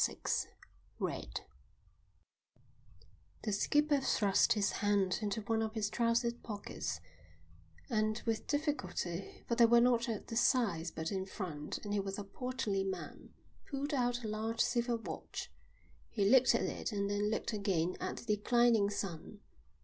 [0.09, 0.47] IV
[0.97, 1.41] Red
[3.43, 6.99] The skipper thrust his hand into one of his trouser pockets
[7.87, 11.99] and with difficulty, for they were not at the sides but in front and he
[11.99, 13.35] was a portly man,
[13.69, 15.51] pulled out a large silver watch.
[16.09, 19.41] He looked at it and then looked again at the declining sun.